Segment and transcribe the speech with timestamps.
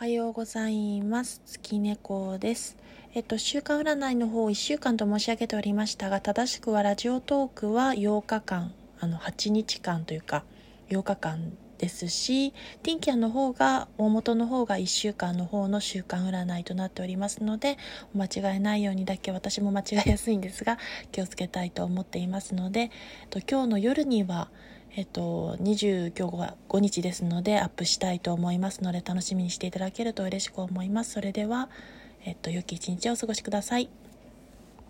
[0.00, 1.42] おはようございます。
[1.44, 2.78] 月猫です。
[3.12, 10.44] えっと週間占いの方1週間と申し上げておりましたが正しくはラジオトークは8日間あの8日間というか
[10.88, 12.52] 8日間ですし
[12.82, 17.76] ティンキャンの方が大元の方が1週間の方の週間占いとなっておりますので
[18.14, 20.78] お間違いないようにだけ私も間違いやすいんですが
[21.12, 22.90] 気をつけたいと思っていますので、えっ
[23.28, 24.48] と、今日の夜には
[24.96, 31.12] えっと、25日ですのでアップしたいと思いますので楽しみにしていただけると嬉しく思います。
[31.12, 31.68] それでは、
[32.24, 33.88] えっと、良き一日をお過ごしください。